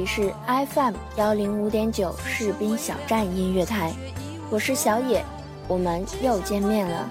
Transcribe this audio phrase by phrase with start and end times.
[0.00, 3.92] 里是 FM 幺零五点九士兵小站音乐台，
[4.48, 5.22] 我是小野，
[5.68, 7.06] 我们又见面了。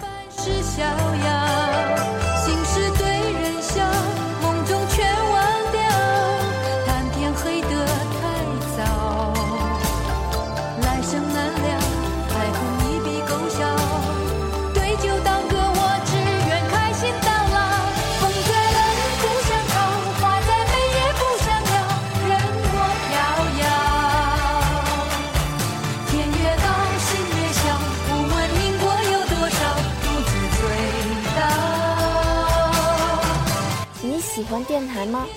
[34.49, 35.27] 喜欢电台吗？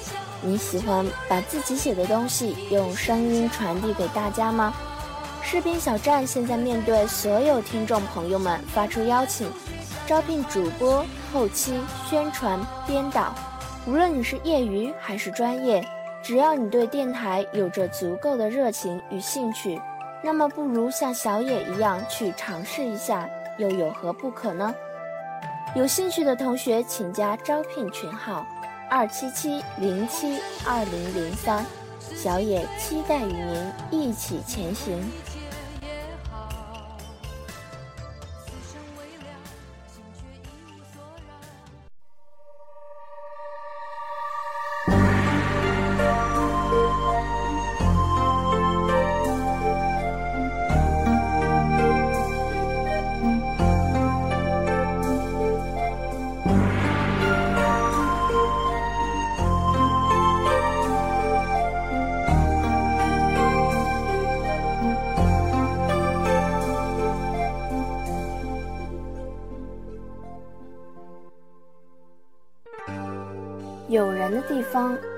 [0.41, 4.73] 你喜欢把自己写的东西用声音传递给大家吗？
[5.43, 9.53] 士兵小站现在面对所有听众朋友们发出邀请，
[10.07, 13.35] 招聘主播、后期、宣传、编导，
[13.87, 15.87] 无论你是业余还是专业，
[16.23, 19.79] 只要你对电台有着足够的热情与兴趣，
[20.23, 24.75] 那么不如像小野一样去尝试一下，又有何不可呢？
[25.75, 28.47] 有兴趣的同学请加招聘群号。
[28.95, 31.65] 二七七零七二零零三，
[32.15, 35.03] 小野期待与您一起前行。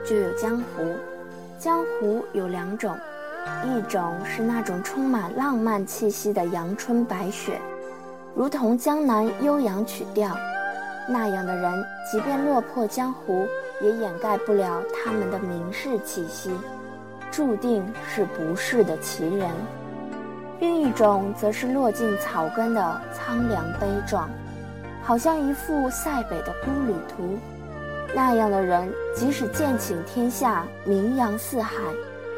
[0.05, 0.85] 就有江湖，
[1.59, 2.95] 江湖有两种，
[3.65, 7.59] 一种是那种充满浪漫气息的阳春白雪，
[8.35, 10.37] 如同江南悠扬曲调，
[11.09, 13.47] 那样的人，即便落魄江湖，
[13.81, 16.51] 也掩盖不了他们的名士气息，
[17.31, 19.49] 注定是不世的奇人。
[20.61, 24.29] 另一种则是落尽草根的苍凉悲壮，
[25.03, 27.39] 好像一幅塞北的孤旅图。
[28.15, 31.75] 那样的人，即使剑倾天下、名扬四海，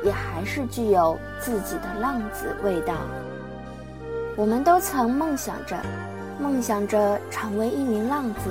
[0.03, 2.95] 也还是具有自己的浪子味道。
[4.37, 5.77] 我们都曾梦想着，
[6.41, 8.51] 梦想着成为一名浪子，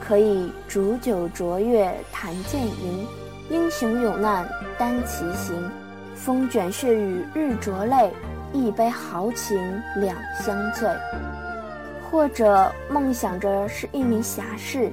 [0.00, 3.06] 可以煮酒酌月谈剑吟，
[3.50, 4.44] 英雄有难
[4.76, 5.70] 担其行，
[6.16, 8.12] 风卷血雨日灼泪，
[8.52, 9.60] 一杯豪情
[9.96, 10.88] 两相醉。
[12.10, 14.90] 或者梦想着是一名侠士。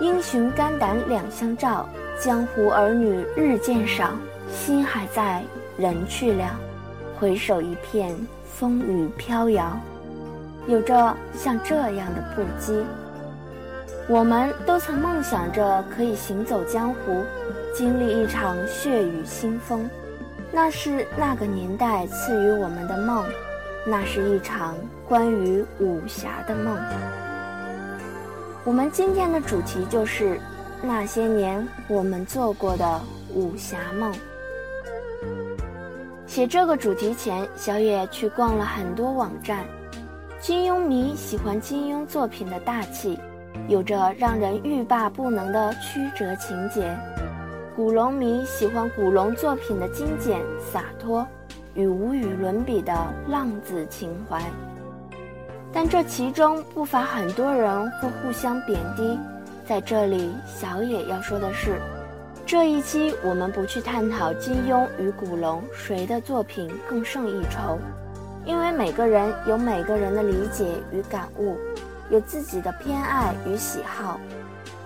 [0.00, 1.88] 英雄肝胆两相照，
[2.18, 4.10] 江湖儿女日渐少，
[4.50, 5.42] 心还在，
[5.76, 6.58] 人去了，
[7.18, 8.14] 回首一片
[8.44, 9.78] 风雨飘摇。
[10.66, 12.82] 有着像这样的不羁，
[14.08, 17.22] 我们都曾梦想着可以行走江湖，
[17.74, 19.88] 经历一场血雨腥风，
[20.50, 23.24] 那是那个年代赐予我们的梦，
[23.86, 24.74] 那是一场
[25.08, 26.76] 关于武侠的梦。
[28.64, 30.40] 我们今天的主题就是
[30.80, 33.00] 那些年我们做过的
[33.34, 34.14] 武侠梦。
[36.28, 39.64] 写这个主题前，小野去逛了很多网站。
[40.40, 43.18] 金庸迷喜欢金庸作品的大气，
[43.66, 46.82] 有着让人欲罢不能的曲折情节；
[47.74, 50.40] 古龙迷喜欢古龙作品的精简
[50.72, 51.26] 洒脱
[51.74, 54.40] 与无与伦比的浪子情怀。
[55.72, 59.18] 但这其中不乏很多人会互相贬低，
[59.66, 61.80] 在这里，小野要说的是，
[62.44, 67.78] 这一期我们不去探讨金庸与古龙谁的作品更胜一筹，
[68.44, 71.56] 因为每个人有每个人的理解与感悟，
[72.10, 74.20] 有自己的偏爱与喜好。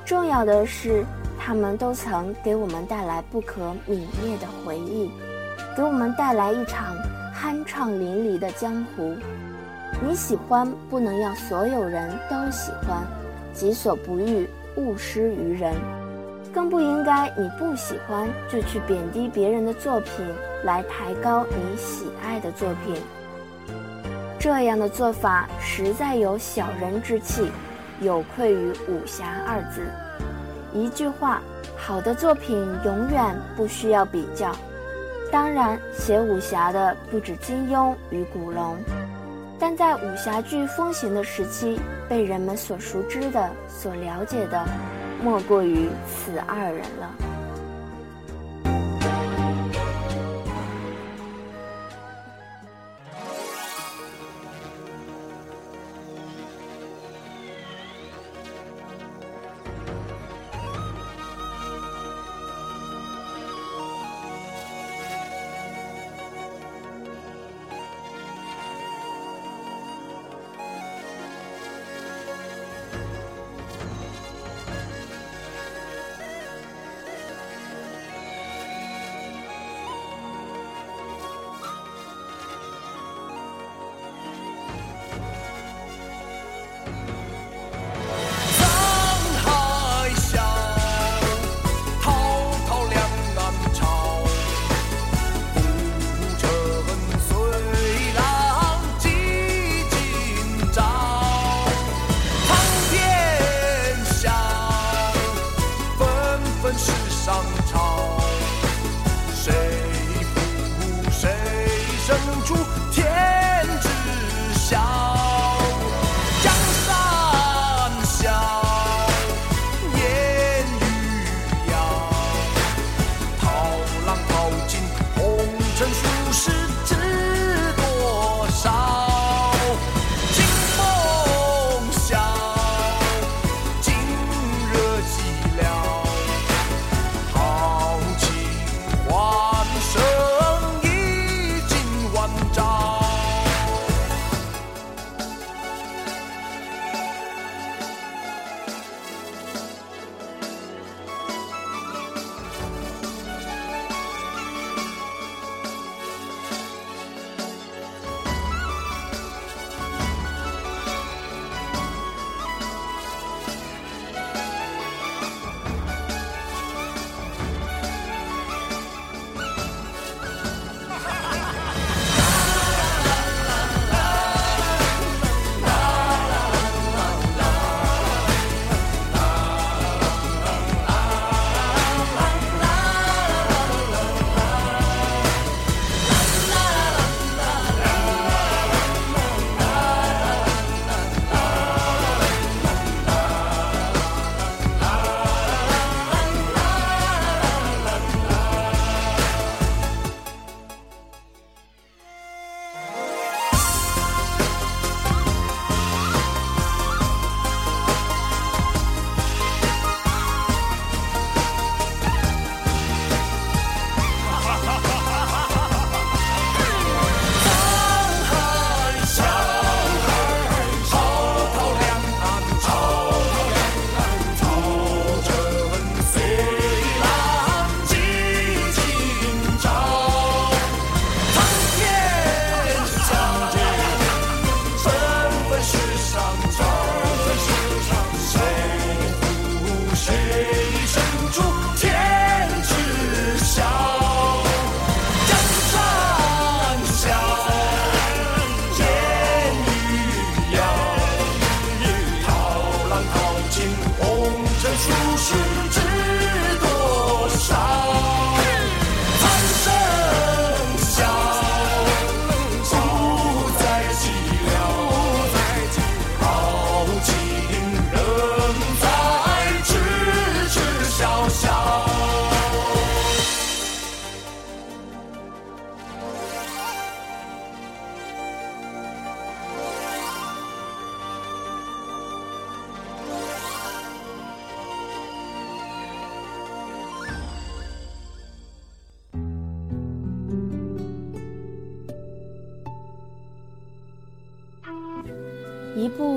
[0.05, 1.05] 重要的是，
[1.37, 5.11] 他们都曾给我们带来不可泯灭的回忆，
[5.77, 6.97] 给我们带来一场
[7.35, 9.17] 酣畅淋漓的江湖。
[10.03, 13.03] 你喜欢不能要所有人都喜欢，
[13.53, 15.75] 己所不欲，勿施于人。
[16.53, 20.11] 更不应该你不喜欢就去贬低别人的作品，
[20.65, 22.95] 来抬高你喜爱的作品。
[24.39, 27.51] 这样的做法实在有小人之气，
[28.01, 29.83] 有愧于武侠二字。
[30.73, 31.43] 一句话，
[31.77, 34.55] 好的作品永远不需要比较。
[35.33, 38.77] 当然，写武侠的不止金庸与古龙，
[39.59, 44.65] 但在武侠剧风行的时期，被人们所熟知的、所了解的，
[45.23, 47.36] 莫过于此二人了。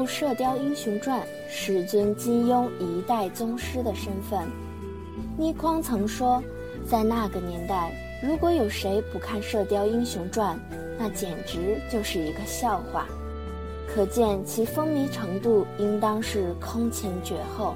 [0.07, 4.47] 《射雕英雄传》，世尊金庸一代宗师的身份。
[5.37, 6.43] 倪匡曾说，
[6.87, 7.91] 在那个年代，
[8.21, 10.55] 如果有谁不看《射雕英雄传》，
[10.97, 13.07] 那简直就是一个笑话。
[13.87, 17.75] 可见其风靡程度应当是空前绝后。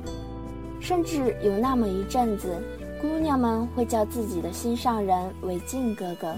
[0.85, 2.61] 《甚至有那么一阵子，
[3.01, 6.35] 姑娘们会叫自己的心上人为靖哥哥，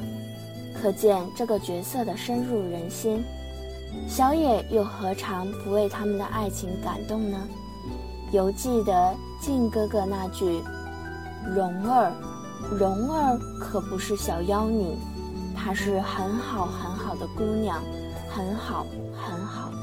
[0.80, 3.24] 可见这个角色的深入人心。
[4.08, 7.38] 小野又何尝不为他们的爱情感动呢？
[8.32, 10.62] 犹记得靖哥哥那句
[11.56, 12.12] ：“蓉儿，
[12.78, 14.96] 蓉儿可不是小妖女，
[15.56, 17.82] 她是很好很好的姑娘，
[18.30, 19.78] 很好很好的。”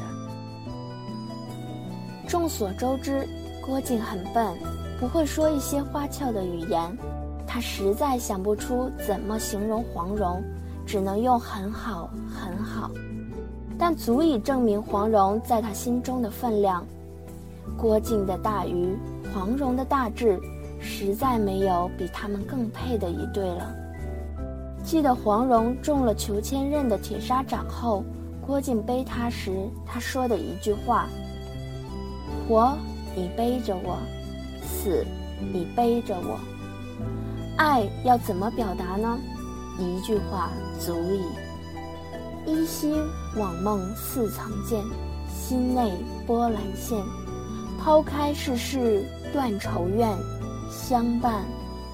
[2.27, 3.29] 众所周知，
[3.65, 4.57] 郭靖很笨，
[4.99, 6.97] 不会说一些花俏的语言，
[7.47, 10.43] 他实在想不出怎么形容黄蓉，
[10.87, 12.91] 只能用“很好很好”。
[13.85, 16.87] 但足以证明黄蓉在他心中的分量。
[17.77, 18.97] 郭靖的大愚，
[19.35, 20.39] 黄蓉的大智，
[20.79, 23.75] 实在没有比他们更配的一对了。
[24.85, 28.05] 记得黄蓉中了裘千仞的铁砂掌后，
[28.47, 29.51] 郭靖背她时，
[29.85, 31.09] 他说的一句话
[32.47, 32.79] ：“活，
[33.17, 33.97] 你背着我；
[34.63, 35.05] 死，
[35.53, 36.39] 你背着我。”
[37.59, 39.19] 爱要怎么表达呢？
[39.77, 41.21] 一句话足矣。
[42.47, 42.95] 依稀
[43.37, 44.83] 往梦似曾见，
[45.29, 45.93] 心内
[46.27, 46.99] 波澜现。
[47.79, 50.09] 抛开世事断愁怨，
[50.71, 51.45] 相伴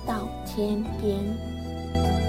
[0.07, 2.27] 到天边。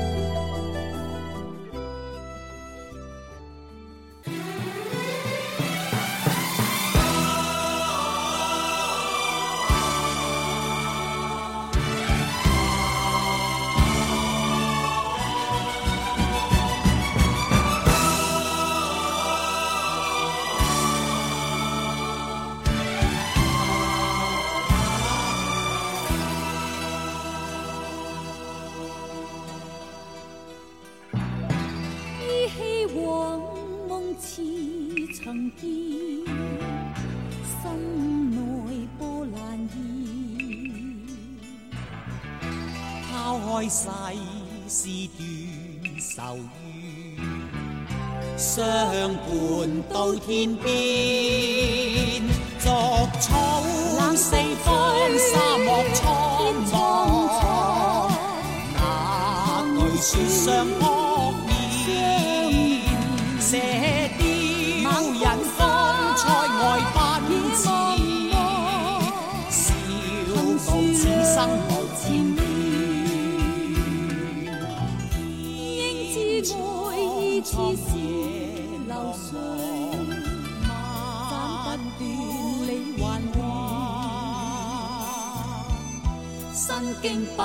[87.10, 87.44] 身经百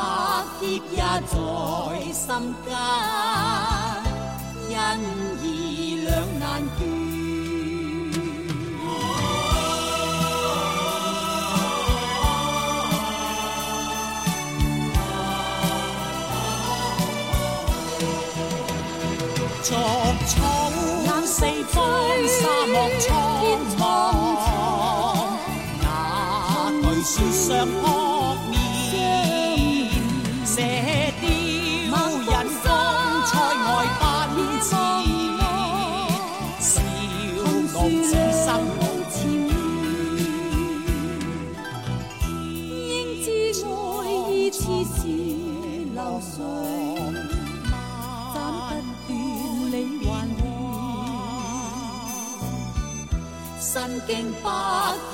[0.60, 1.32] 劫也在
[2.12, 2.68] 心间，
[4.68, 4.72] 因
[5.42, 5.46] 义
[6.04, 6.42] 两难
[6.76, 6.80] 断。
[19.62, 19.70] 逐
[20.26, 20.30] 草
[21.24, 21.38] 四
[21.70, 21.74] 方，
[22.28, 23.02] 沙漠苍
[23.78, 23.82] 茫，
[25.82, 25.84] 哪
[26.82, 27.72] 惧雪上扑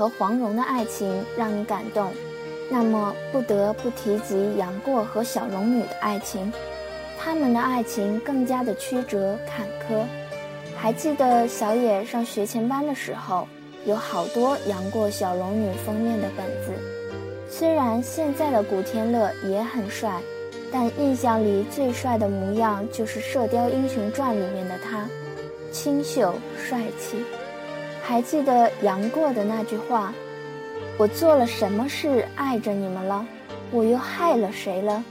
[0.00, 2.10] 和黄蓉的爱情让你感动，
[2.70, 6.50] 那么不得不提及杨过和小龙女的爱情。
[7.18, 10.02] 他们的爱情更加的曲折坎坷。
[10.74, 13.46] 还记得小野上学前班的时候，
[13.84, 16.72] 有好多杨过、小龙女封面的本子。
[17.50, 20.18] 虽然现在的古天乐也很帅，
[20.72, 25.06] 但印象里最帅的模样就是《射雕英雄传》里面的他，
[25.70, 27.22] 清秀帅气。
[28.02, 30.12] 还记得杨过的那句话
[30.98, 33.24] ：“我做了什么事爱着你们了？
[33.70, 35.02] 我又害了谁了？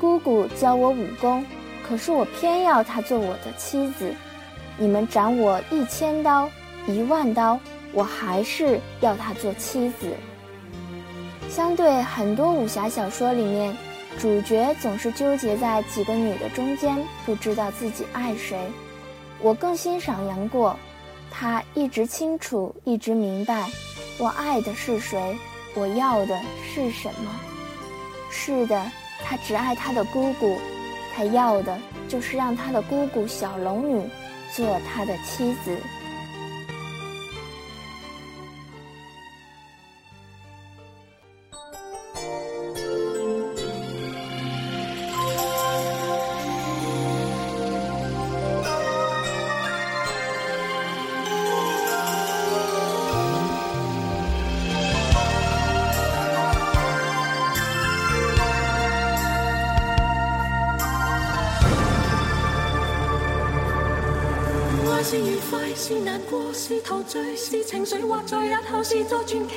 [0.00, 1.44] 姑姑教我武功，
[1.86, 4.12] 可是我偏要她做我的妻子。
[4.76, 6.48] 你们斩我一千刀、
[6.86, 7.58] 一万刀，
[7.92, 10.12] 我还是要她做妻子。”
[11.50, 13.74] 相对很多武侠小说里面，
[14.18, 18.58] 主角总是纠结在几个女的中间，不知道自己爱谁。
[19.40, 20.78] 我更欣赏杨过。
[21.40, 23.70] 他一直清楚，一直明白，
[24.18, 25.38] 我爱的是谁，
[25.76, 27.30] 我要的是什么。
[28.28, 28.90] 是的，
[29.24, 30.58] 他只爱他的姑姑，
[31.14, 31.78] 他要的
[32.08, 34.04] 就是让他的姑姑小龙女
[34.52, 35.78] 做他的妻子。
[67.08, 69.54] 醉，是情绪，或在日后是作传奇。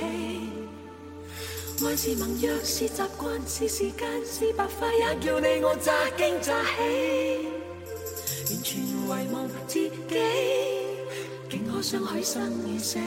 [1.86, 6.80] 爱是盟约，是习惯，是时间，是白发，也叫你我乍惊乍喜。
[8.48, 8.96] 完全遗
[9.34, 9.92] 忘自己，
[11.50, 12.98] 竟可相许生与死。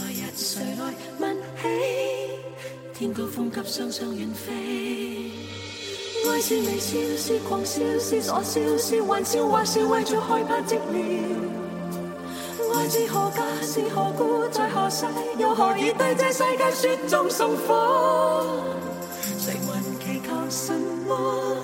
[0.00, 1.68] 来日谁来问起？
[2.94, 5.30] 天高风急，双双远飞。
[6.28, 11.49] 爱是微笑，是狂笑，是傻笑，是玩笑，或是为着害怕寂寥。
[12.90, 15.06] 爱是何家，是何故，在何世，
[15.38, 18.64] 又何以对这世界雪中送火？
[19.38, 20.74] 谁还祈求什
[21.06, 21.54] 么？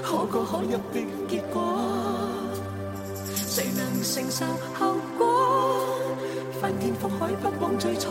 [0.00, 1.60] 可歌可泣的结果？
[3.34, 4.46] 谁能承受
[4.78, 5.88] 后果？
[6.60, 8.10] 翻天覆海，不枉最初。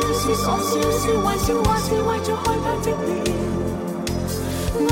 [0.00, 3.06] 是笑，是傻笑，是玩笑，还是为着害怕寂寥。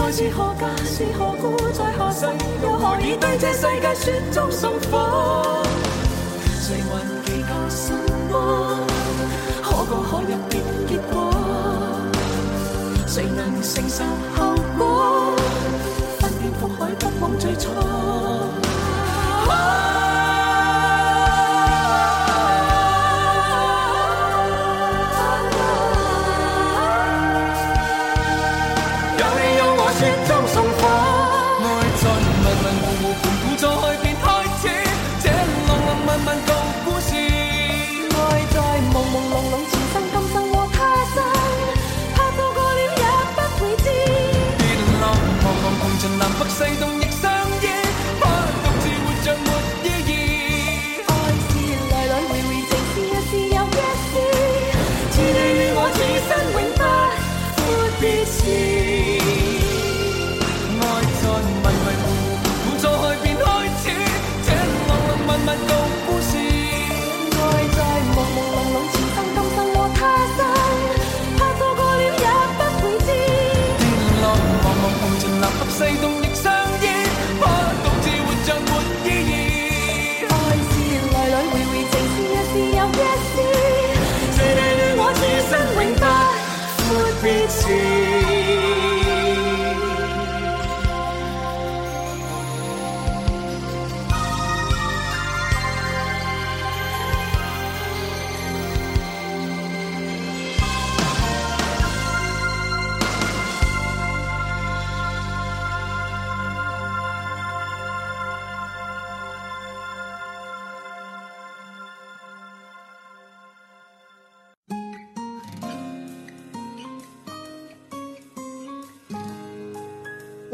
[0.03, 2.27] 爱是何价，是何故，在何世，
[2.63, 5.63] 又何以对这世界雪中送火？
[6.61, 6.91] 谁还
[7.25, 7.93] 祈求什
[8.31, 8.35] 么？
[9.63, 11.15] 可歌可泣的结果？
[13.07, 14.05] 谁能承受
[14.37, 14.56] 后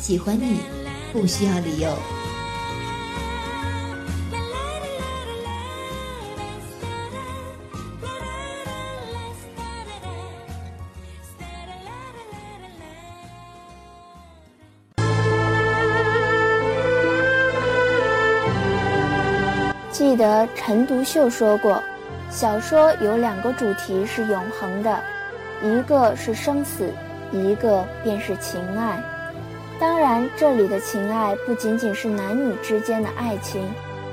[0.00, 0.60] 喜欢你
[1.12, 1.90] 不需要理由。
[19.90, 21.82] 记得陈独秀说过。
[22.30, 25.02] 小说有两个主题是永恒的，
[25.62, 26.92] 一个是生死，
[27.32, 29.02] 一个便是情爱。
[29.80, 33.62] 当然，这里的情爱不仅仅是男女之间的爱情，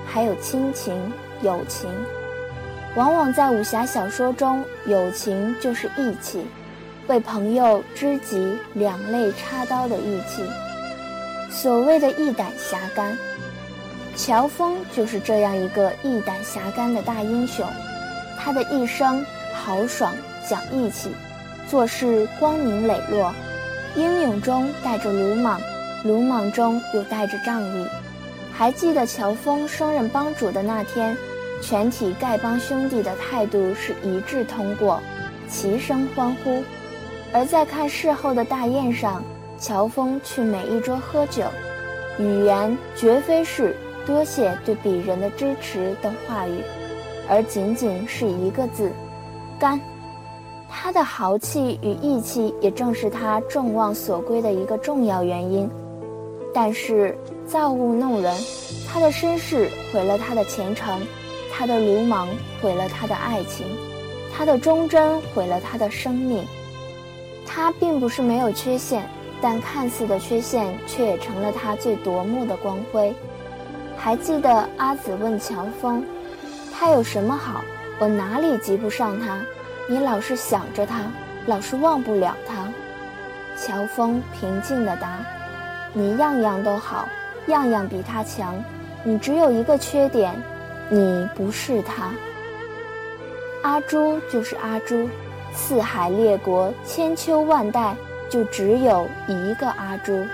[0.06, 1.90] 还有亲情、友情。
[2.96, 6.46] 往往在武侠小说中，友情就是义气，
[7.08, 10.44] 为朋友、知己两肋插刀的义气。
[11.50, 13.18] 所谓的义胆侠肝，
[14.16, 17.66] 乔峰就是这样一个义胆侠肝的大英雄。
[18.38, 20.14] 他的一生豪爽
[20.48, 21.10] 讲义气，
[21.68, 23.34] 做事光明磊落，
[23.96, 25.60] 英勇中带着鲁莽，
[26.04, 27.88] 鲁莽中又带着仗义。
[28.52, 31.16] 还记得乔峰升任帮主的那天，
[31.62, 35.02] 全体丐帮兄弟的态度是一致通过，
[35.48, 36.62] 齐声欢呼。
[37.32, 39.24] 而在看事后的大宴上，
[39.58, 41.46] 乔峰去每一桌喝酒，
[42.20, 46.62] 语言绝非是多谢对鄙人的支持等话语。
[47.30, 48.92] 而仅仅是一个字，
[49.58, 49.80] 干。
[50.70, 55.70] 他的豪气与义气，也正是他众望所归的一个重要原因。
[56.54, 58.34] 但是造物弄人，
[58.88, 61.02] 他的身世毁了他的前程，
[61.52, 62.28] 他的鲁莽
[62.62, 63.66] 毁了他的爱情，
[64.34, 66.46] 他的忠贞毁了他的生命。
[67.46, 69.08] 他并不是没有缺陷，
[69.42, 73.14] 但看似的缺陷，却也成了他最夺目的光辉。
[73.98, 76.04] 还记得阿紫问乔峰。
[76.74, 77.62] 他有什么好？
[78.00, 79.42] 我哪里及不上他？
[79.88, 81.04] 你老是想着他，
[81.46, 82.68] 老是忘不了他。
[83.56, 85.20] 乔峰平静地答
[85.94, 87.08] ：“你样样都好，
[87.48, 88.56] 样样比他强。
[89.04, 90.34] 你只有一个缺点，
[90.90, 92.12] 你不是他。
[93.62, 95.08] 阿朱就是阿朱，
[95.54, 97.96] 四海列国，千秋万代，
[98.30, 100.26] 就只有一个阿朱。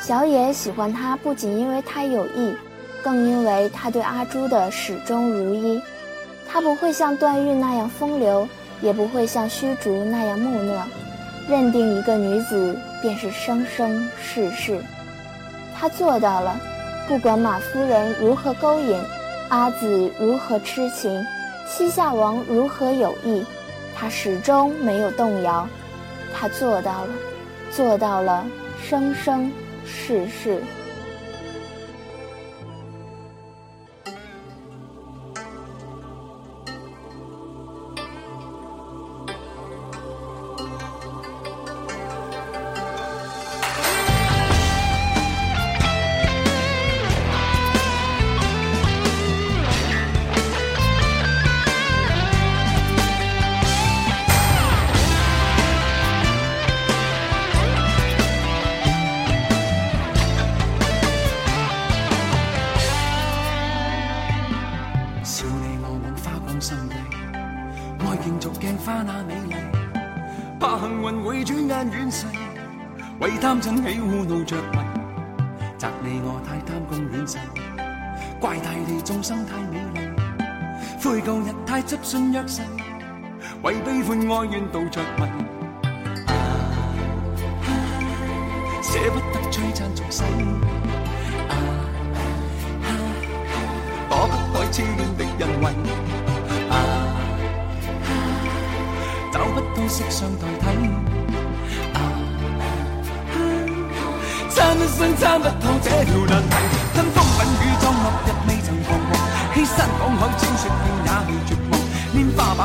[0.00, 2.54] 小野喜欢他，不仅因为他有意。”
[3.02, 5.78] 更因为他对阿朱的始终如一，
[6.54, 8.48] 他不会像段誉那样风流，
[8.80, 10.86] 也不会像虚竹那样木讷，
[11.48, 14.80] 认定一个女子便是生生世世。
[15.74, 16.56] 他做到了，
[17.08, 18.96] 不管马夫人如何勾引，
[19.48, 21.26] 阿紫如何痴情，
[21.66, 23.44] 西夏王如何有意，
[23.92, 25.66] 他始终没有动摇。
[26.32, 27.08] 他做到了，
[27.72, 28.46] 做到了
[28.80, 29.50] 生生
[29.84, 30.62] 世世。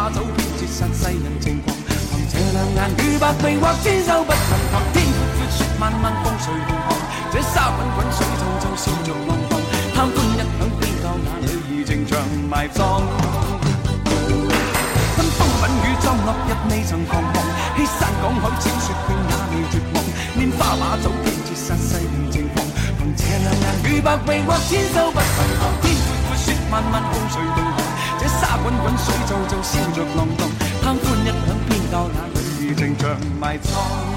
[0.07, 6.95] 走遍千山世人情狂凭这两眼与百臂或千手不能防天阔阔雪漫漫风谁同航
[7.33, 9.59] 这沙滚滚水皱皱笑着浪荡
[9.93, 12.17] 贪欢一晌偏教那女儿情长
[12.49, 13.01] 埋葬。
[15.15, 17.43] 吞风吻雨葬落日未曾彷徨
[17.75, 19.99] 欺山赶海千雪径也未绝望。
[20.37, 22.65] 拈花把酒偏折煞世人情狂
[22.97, 27.78] 凭这两眼与百臂或千手不能防天阔阔雪漫漫共谁同
[28.39, 30.47] 沙滚滚，水皱皱，笑着浪荡。
[30.81, 32.17] 贪欢一晌，偏教那
[32.59, 34.08] 女儿情长埋葬。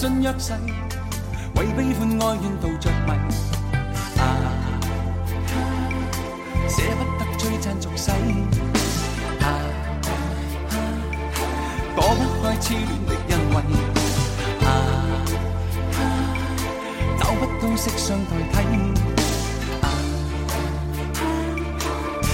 [0.00, 0.54] 信约誓，
[1.56, 3.12] 为悲欢哀怨度着迷。
[4.16, 4.24] 啊，
[6.70, 8.10] 舍不得璀璨俗世。
[9.42, 9.44] 啊，
[11.94, 13.60] 躲不开痴恋的恩惠。
[14.64, 14.68] 啊，
[17.18, 18.56] 找不到色相代替。
[19.82, 19.86] 啊，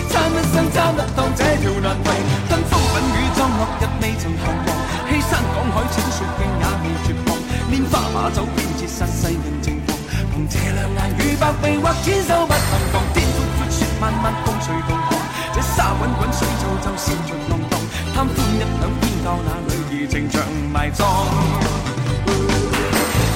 [0.08, 2.10] 参一生参得当这条难题，
[2.48, 4.66] 跟风粉雨装落日未曾彷徨，
[5.10, 7.35] 欺山赶海浅雪径也未绝望。
[7.70, 9.98] 拈花把酒，偏折煞世人情狂。
[10.32, 13.02] 凭这两眼与百臂或千手不能防。
[13.14, 15.18] 天阔阔，雪漫漫，共谁同航？
[15.54, 17.80] 这沙滚滚，水皱皱，笑着浪荡。
[18.14, 21.06] 贪欢一晌，偏教那女儿情长埋葬。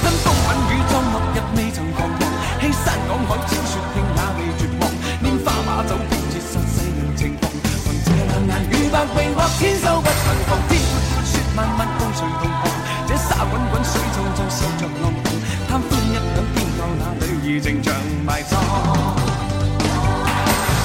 [0.01, 2.21] 跟风吻雨装，落日未曾彷徨。
[2.61, 4.83] 欺山赶海，千雪径也未绝望。
[5.21, 7.49] 拈花把酒，偏折煞世人情狂。
[7.83, 10.49] 凭这两眼与百臂或千手不能防。
[10.69, 11.87] 天阔阔，雪漫漫，
[17.51, 18.55] 那女儿情长埋葬。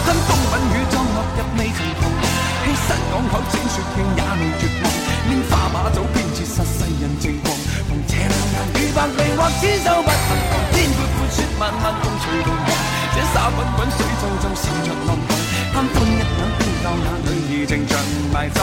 [0.02, 2.26] 跟风吻雨装，落日未曾彷徨。
[2.66, 4.90] 欺山赶海，整雪径也未绝望。
[5.31, 7.55] 拈花把酒，偏折煞世人情狂。
[7.87, 10.59] 凭这两眼与百臂或千手不能防。
[10.74, 12.66] 天阔阔，雪漫漫，共谁同航？
[13.14, 15.31] 这沙滚滚，水皱皱，笑着浪荡。
[15.70, 17.94] 贪欢一晌，偏教那女儿情长
[18.35, 18.59] 埋葬。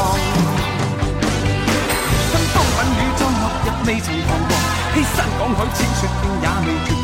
[2.83, 4.51] 雨中落日未曾彷徨，
[4.93, 7.02] 欺山赶海千雪径也未绝望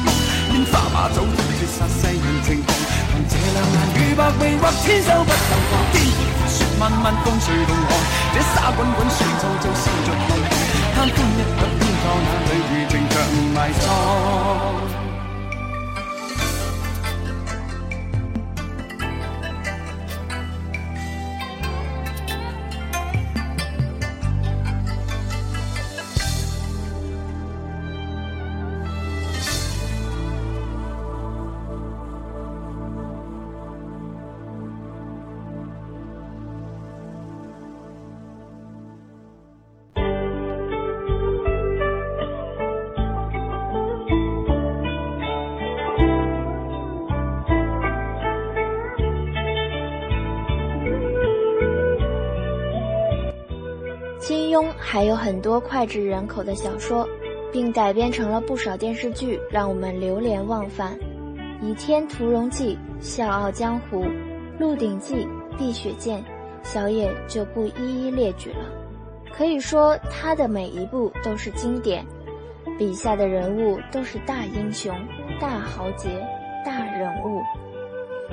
[0.72, 0.80] 望。
[0.80, 1.26] 拈花把酒
[1.60, 2.68] 绝杀世人情狂，
[3.12, 5.72] 凭这两眼与百臂或千手不能防。
[5.92, 7.92] 天阔阔雪漫漫，共谁同航？
[8.34, 10.50] 这沙滚滚，水皱皱，笑着浪荡。
[10.96, 13.16] 贪欢一刻，偏教那女儿情长
[13.54, 15.09] 埋葬。
[54.91, 57.08] 还有很多脍炙人口的小说，
[57.54, 60.97] 并改编成了不少电视剧，让我们流连忘返，
[61.63, 62.75] 《倚天屠龙记》
[63.06, 64.02] 《笑傲江湖》
[64.58, 65.15] 《鹿鼎记》
[65.60, 66.17] 《碧血剑》，
[66.63, 68.65] 小野就不一一列举了。
[69.32, 72.04] 可以说，他的每一部都是经典，
[72.80, 74.91] 笔下的人物都是大英雄、
[75.39, 76.10] 大豪杰、
[76.65, 77.43] 大人物。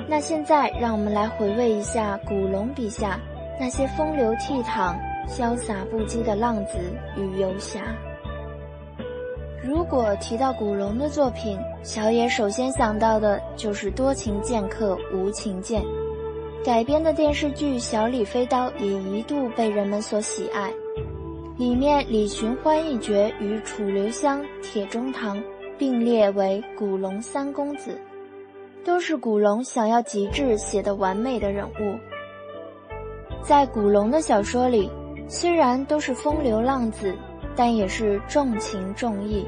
[0.07, 3.19] 那现在，让我们来回味一下古龙笔下
[3.59, 4.95] 那些风流倜傥。
[5.27, 6.77] 潇洒不羁的浪子
[7.17, 7.81] 与游侠。
[9.61, 15.81] 如果提到古龙的作品，小野首先想到的就是《多情剑客无情剑》。
[16.63, 20.71] 改编的电视剧《小李飞刀》也一度被人们所喜爱，
[21.57, 25.41] 里面李寻欢一角与楚留香、铁中堂
[25.77, 27.99] 并列为古龙三公子，
[28.85, 31.97] 都是古龙想要极致写的完美的人物。
[33.43, 34.89] 在古龙的小说里。
[35.29, 37.13] 虽然都是风流浪子，
[37.55, 39.45] 但也是重情重义。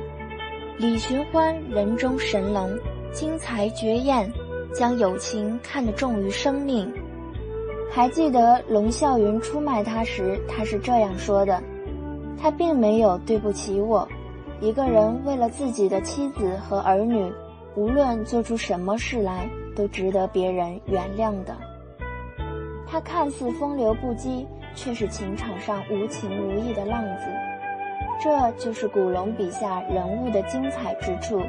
[0.78, 2.78] 李寻欢人中神龙，
[3.14, 4.30] 精彩绝艳，
[4.74, 6.92] 将友情看得重于生命。
[7.90, 11.62] 还记得龙啸云出卖他时，他是这样说的
[12.40, 14.08] ：“他并没有对不起我。
[14.60, 17.32] 一个人为了自己的妻子和儿女，
[17.76, 21.56] 无论做出什么事来，都值得别人原谅的。”
[22.86, 24.46] 他看似风流不羁。
[24.76, 27.26] 却是情场上无情无义的浪子，
[28.22, 31.42] 这就是古龙笔下人物的精彩之处。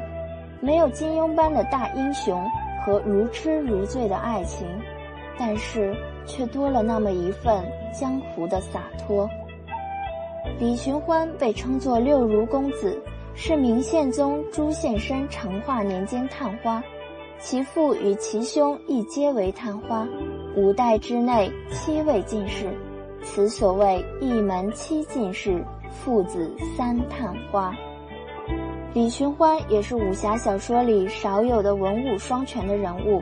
[0.59, 2.47] 没有金庸般的大英雄
[2.85, 4.67] 和如痴如醉的爱情，
[5.37, 9.27] 但是却多了那么一份江湖的洒脱。
[10.59, 13.01] 李寻欢被称作六如公子，
[13.33, 16.83] 是明宪宗朱宪深成化年间探花，
[17.39, 20.07] 其父与其兄亦皆为探花，
[20.55, 22.71] 五代之内七位进士，
[23.23, 27.73] 此所谓一门七进士，父子三探花。
[28.93, 33.21] 李寻欢也是武侠小说里少有的文武双全的人物。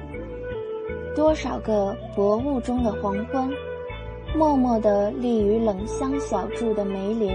[1.15, 3.51] 多少个薄雾中的黄昏，
[4.35, 7.33] 默默地立于冷香小筑的梅林，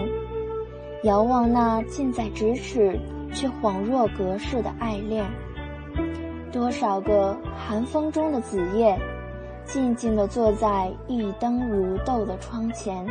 [1.03, 2.99] 遥望那近在咫尺
[3.33, 5.25] 却恍若隔世的爱恋。
[6.51, 8.99] 多少个寒风中的子夜，
[9.67, 13.07] 静静地坐在一灯如豆的窗前，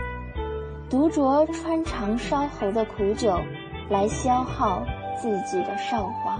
[0.89, 3.38] 独酌穿肠烧喉的苦酒，
[3.89, 4.82] 来消耗。
[5.16, 6.38] 自己的韶华，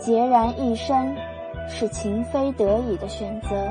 [0.00, 1.14] 孑然一身，
[1.68, 3.70] 是情非得已的选择。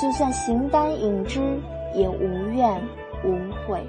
[0.00, 1.60] 就算形单影只，
[1.92, 2.80] 也无怨
[3.24, 3.86] 无悔。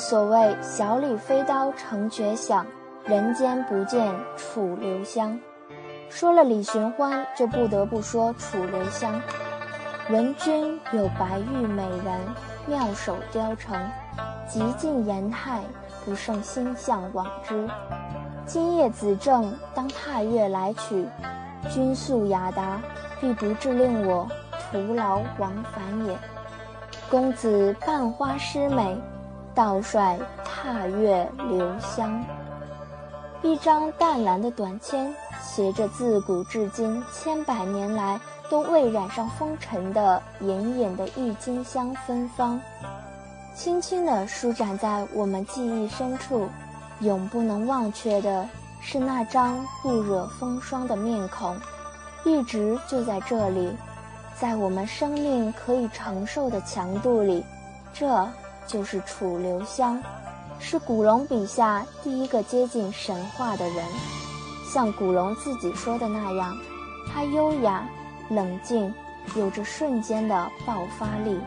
[0.00, 2.66] 所谓小李飞刀成绝响，
[3.04, 5.38] 人间不见楚留香。
[6.08, 9.20] 说了李寻欢，就不得不说楚留香。
[10.08, 12.18] 闻君有白玉美人，
[12.66, 13.78] 妙手雕成，
[14.48, 15.60] 极尽颜态，
[16.02, 17.68] 不胜心向往之。
[18.46, 21.06] 今夜子正当踏月来取，
[21.68, 22.80] 君素雅达，
[23.20, 24.26] 必不至令我
[24.72, 26.16] 徒劳往返也。
[27.10, 28.98] 公子半花诗美，
[29.54, 32.22] 道帅踏月留香。
[33.42, 38.20] 一张淡蓝的短签，携着自古至今千百年来
[38.50, 42.60] 都未染上风尘的隐隐的郁金香芬芳，
[43.54, 46.48] 轻轻地舒展在我们记忆深处。
[47.00, 48.46] 永不能忘却的
[48.82, 51.56] 是那张不惹风霜的面孔，
[52.24, 53.74] 一直就在这里，
[54.38, 57.42] 在我们生命可以承受的强度里，
[57.94, 58.28] 这
[58.70, 60.00] 就是楚留香。
[60.60, 63.84] 是古龙笔下第一个接近神话的人，
[64.72, 66.56] 像古龙自己说的那样，
[67.10, 67.88] 他优雅、
[68.28, 68.94] 冷静，
[69.34, 71.40] 有着瞬间的爆发力。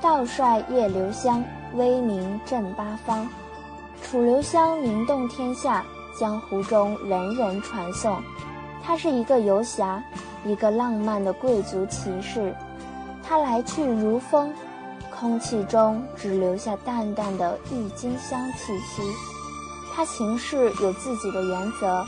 [0.00, 1.44] 道帅夜留香，
[1.74, 3.28] 威名震八方。
[4.02, 5.84] 楚留香名动天下，
[6.18, 8.20] 江湖中人人传颂。
[8.82, 10.02] 他是一个游侠，
[10.44, 12.54] 一个浪漫的贵族骑士。
[13.22, 14.52] 他来去如风。
[15.18, 19.02] 空气中只留下淡淡的郁金香气息。
[19.94, 22.04] 他行事有自己的原则，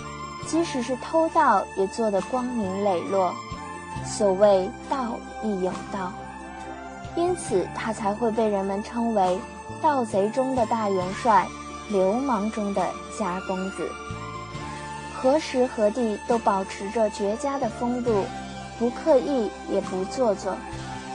[0.47, 3.33] 即使是偷盗也做得光明磊落。
[4.05, 6.13] 所谓盗亦有道，
[7.17, 9.39] 因此他才会被人们称为
[9.81, 11.49] 盗贼中的大元帅，
[11.89, 12.87] 流氓中的
[13.19, 13.91] 家公子。
[15.21, 18.25] 何时何地都保持着绝佳的风度，
[18.79, 20.55] 不刻意也不做作。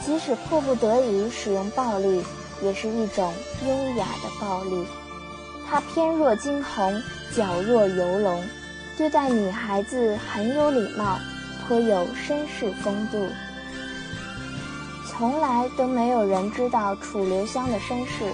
[0.06, 2.24] 即使迫不得已使用暴力，
[2.62, 3.34] 也是一种
[3.66, 4.86] 优雅的暴力。
[5.66, 7.01] 他翩若惊鸿，
[7.36, 8.43] 矫若游龙，
[8.97, 11.18] 对待女孩子很有礼貌，
[11.66, 13.28] 颇有绅士风度。
[15.08, 18.26] 从来都没有人知道楚留香的身世，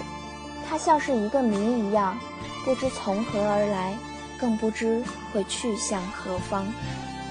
[0.67, 2.17] 他像是一个谜一样，
[2.65, 3.95] 不知从何而来，
[4.39, 6.65] 更不知会去向何方。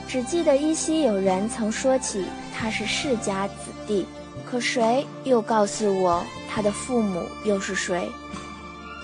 [0.07, 2.25] 只记得依稀有人曾说起
[2.57, 3.55] 他是世家子
[3.87, 4.07] 弟。
[4.45, 8.11] 可谁又告诉我他的父母又是谁？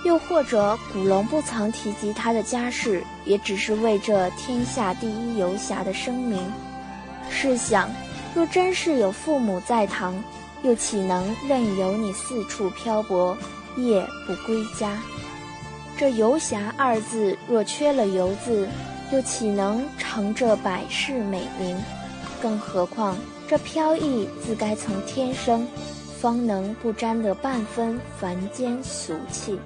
[0.04, 6.40] 又或者古龙不曾提及他的家世，也只是为这天下第一游侠的声名？
[7.30, 7.90] 试想，
[8.34, 10.14] 若真是有父母在堂，
[10.62, 13.36] 又岂能任由你四处漂泊，
[13.76, 14.98] 夜不归家？
[15.96, 18.68] 这游侠二字若缺了游字，
[19.10, 21.76] 又岂能成这百世美名？
[22.42, 23.16] 更何况。
[23.46, 25.66] 这飘逸自该从天生，
[26.18, 29.58] 方能不沾得半分凡间俗气。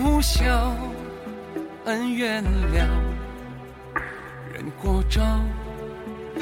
[0.00, 0.74] 江湖笑，
[1.84, 2.88] 恩怨了，
[4.50, 5.20] 人过招，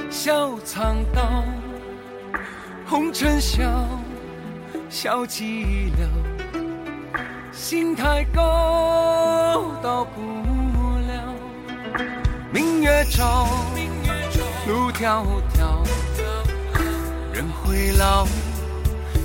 [0.09, 1.42] 笑藏刀。
[2.86, 3.68] 红尘笑，
[4.88, 6.06] 笑寂寥，
[7.50, 10.20] 心太高，到不
[11.09, 11.34] 了。
[12.52, 13.48] 明月照，
[14.68, 15.84] 路迢迢，
[17.32, 18.24] 人会老，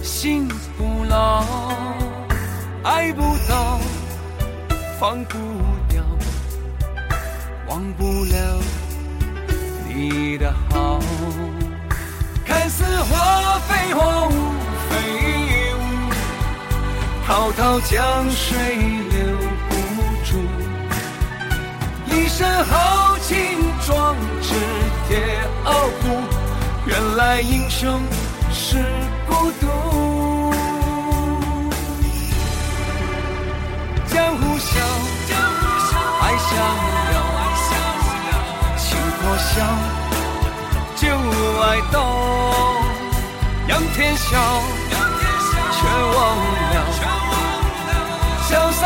[0.02, 1.44] 心不老，
[2.84, 3.80] 爱不到。
[5.04, 5.38] 放不
[5.90, 6.02] 掉，
[7.68, 8.58] 忘不了
[9.86, 10.98] 你的好。
[12.46, 14.32] 看似花非花，雾
[14.90, 15.80] 非雾，
[17.28, 18.78] 滔滔江水
[19.12, 19.36] 留
[19.68, 19.76] 不
[20.24, 20.38] 住。
[22.06, 24.56] 一身豪情壮志
[25.10, 26.24] 铁傲骨，
[26.86, 28.02] 原来英雄
[28.54, 28.78] 是
[39.54, 39.62] 破晓，
[40.96, 41.08] 旧
[41.62, 41.96] 爱到，
[43.68, 44.30] 仰天笑，
[45.72, 45.86] 却
[46.16, 46.18] 忘
[46.74, 46.76] 了，
[48.50, 48.82] 潇洒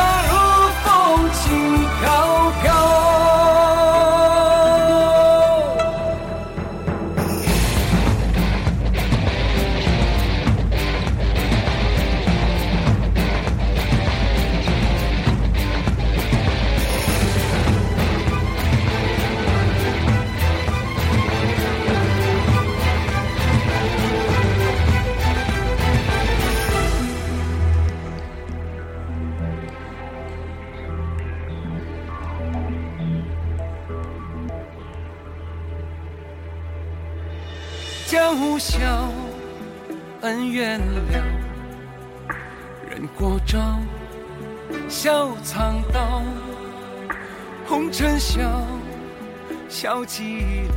[49.98, 50.22] 笑寂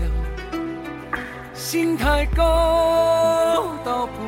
[0.00, 0.08] 寥，
[1.52, 4.22] 心太高到不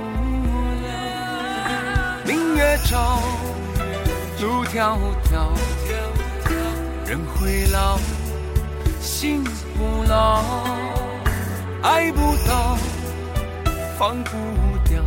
[0.84, 3.22] 了，明月照，
[4.42, 5.48] 路迢迢，
[7.06, 7.98] 人会老，
[9.00, 9.42] 心
[9.78, 10.42] 不老，
[11.82, 12.76] 爱不到，
[13.98, 14.30] 放不
[14.86, 15.02] 掉，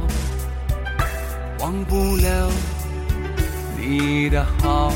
[1.59, 2.49] 忘不了
[3.77, 4.91] 你的好。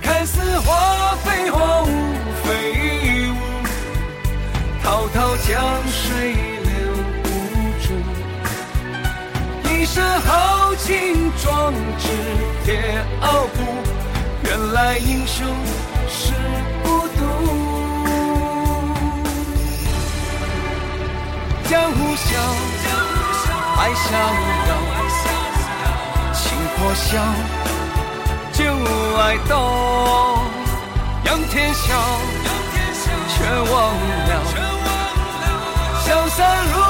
[0.00, 1.86] 看似花非花，雾
[2.44, 2.48] 非
[3.16, 3.19] 雾，
[4.82, 5.48] 滔滔江
[5.88, 6.32] 水
[6.64, 6.70] 流
[7.22, 7.28] 不
[7.80, 7.86] 住。
[9.70, 12.08] 一身豪情壮志
[12.64, 13.58] 铁傲骨，
[14.44, 15.46] 原来英雄
[16.08, 16.32] 是
[16.82, 17.20] 孤独。
[21.68, 22.28] 江湖笑，
[23.78, 24.08] 爱逍
[24.68, 24.70] 遥，
[26.34, 26.42] 情
[26.76, 27.08] 破晓，
[28.52, 28.58] 旧
[29.18, 29.54] 爱动，
[31.24, 31.80] 仰天笑，
[33.28, 34.69] 却忘了，
[36.10, 36.89] 就算如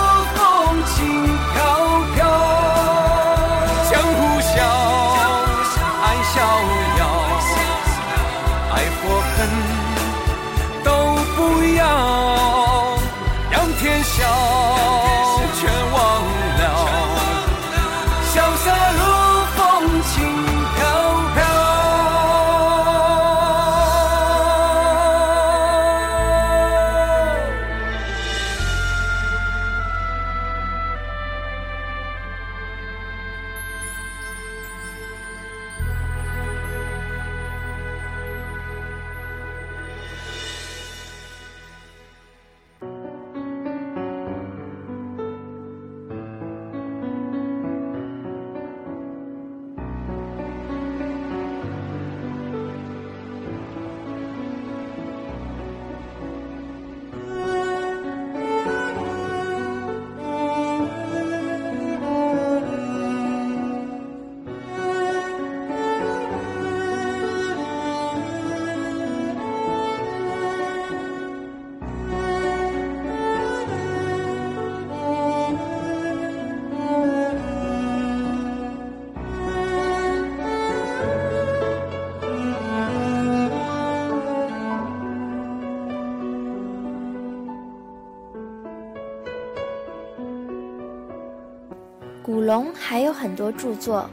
[92.22, 94.08] 古龙还有很多著作，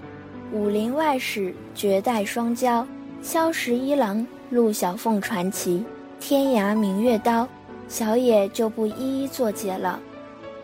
[0.56, 2.70] 《武林外史》《绝代双骄》
[3.22, 4.18] 《萧十一郎》
[4.50, 5.80] 《陆小凤传奇》
[6.22, 7.44] 《天涯明月刀》，
[7.90, 10.00] 小野就不一一作解了。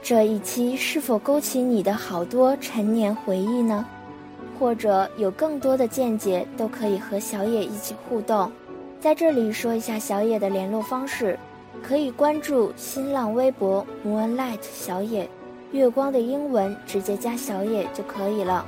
[0.01, 3.85] 这一期是否勾起你的好多陈年回忆呢？
[4.57, 8.49] 或者有更多的见解，都可以和小野一起互动。
[9.01, 11.37] 在这里说一下小野的联络方式，
[11.85, 15.29] 可以关注新浪微博 Moonlight 小野。
[15.73, 18.63] 月光的英文直接加小野就可以了，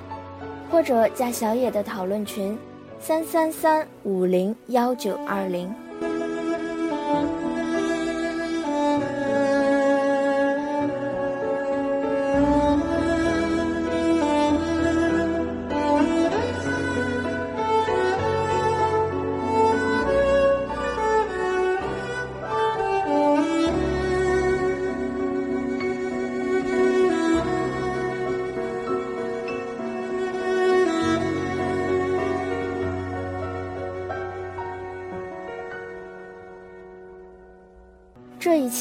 [0.72, 2.58] 或者加小野的讨论群，
[3.00, 5.72] 三三三五零幺九二零。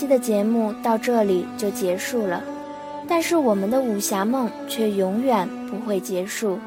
[0.05, 2.45] 期的节目到这里就结束了，
[3.09, 6.59] 但是我们的武侠梦却永远不会结束，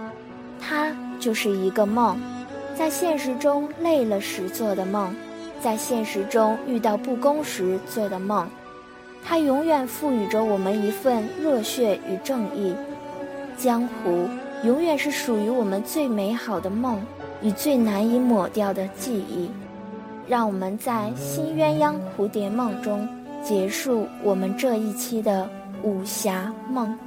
[0.59, 2.19] 它就是一个梦，
[2.75, 5.15] 在现实中累了时做的梦，
[5.61, 8.49] 在现实中遇到不公时做的梦，
[9.23, 12.73] 它永远赋予着我们一份热血与正义。
[13.55, 14.27] 江湖
[14.63, 16.99] 永远是属于我们最美好的梦
[17.43, 19.47] 与最难以抹掉的记忆。
[20.27, 23.07] 让我们在新鸳鸯蝴蝶梦中
[23.47, 25.49] 结束我们这一期的
[25.81, 27.06] 武侠梦。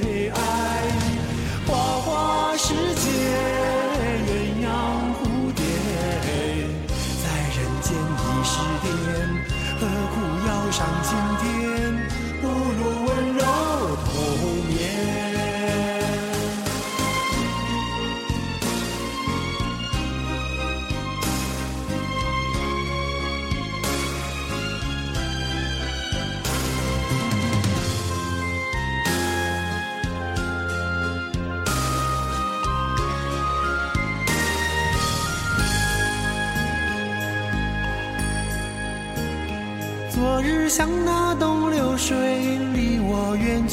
[10.81, 11.60] 上天地。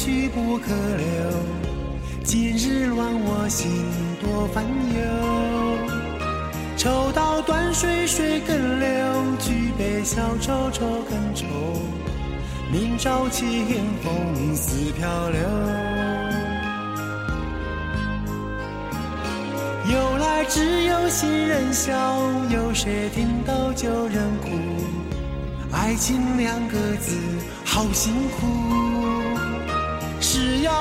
[0.09, 1.05] 去不可留。
[2.23, 3.69] 今日乱我心，
[4.19, 4.99] 多烦忧。
[6.75, 8.89] 抽刀断水，水更流；
[9.37, 11.45] 举杯消愁，愁更愁。
[12.71, 13.45] 明朝清
[14.03, 15.39] 风似飘流。
[19.91, 21.93] 由来只有新人笑，
[22.49, 24.49] 有谁听到旧人哭？
[25.71, 27.15] 爱情两个字，
[27.63, 29.18] 好辛苦。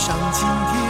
[0.00, 0.89] 上青天？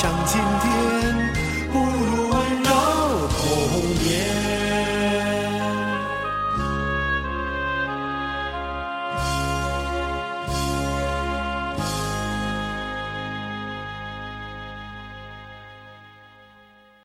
[0.00, 1.29] 上今天？